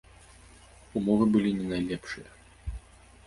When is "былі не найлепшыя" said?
1.35-2.29